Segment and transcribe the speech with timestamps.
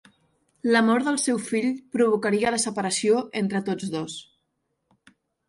[0.75, 1.67] La mort del seu fill
[1.97, 4.19] provocaria la separació entre tots dos.